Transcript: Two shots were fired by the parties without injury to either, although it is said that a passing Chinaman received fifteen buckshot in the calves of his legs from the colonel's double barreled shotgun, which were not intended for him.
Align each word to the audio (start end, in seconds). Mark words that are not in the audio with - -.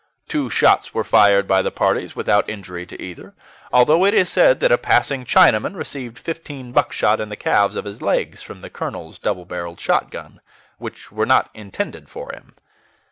Two 0.27 0.49
shots 0.49 0.95
were 0.95 1.03
fired 1.03 1.47
by 1.47 1.61
the 1.61 1.69
parties 1.69 2.15
without 2.15 2.49
injury 2.49 2.87
to 2.87 2.99
either, 2.99 3.35
although 3.71 4.03
it 4.03 4.15
is 4.15 4.29
said 4.29 4.59
that 4.59 4.71
a 4.71 4.77
passing 4.79 5.25
Chinaman 5.25 5.75
received 5.75 6.17
fifteen 6.17 6.71
buckshot 6.71 7.19
in 7.19 7.29
the 7.29 7.35
calves 7.35 7.75
of 7.75 7.85
his 7.85 8.01
legs 8.01 8.41
from 8.41 8.61
the 8.61 8.71
colonel's 8.71 9.19
double 9.19 9.45
barreled 9.45 9.79
shotgun, 9.79 10.41
which 10.79 11.11
were 11.11 11.27
not 11.27 11.51
intended 11.53 12.09
for 12.09 12.31
him. 12.33 12.55